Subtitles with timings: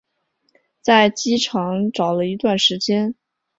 [0.81, 3.13] 在机场找了一段时间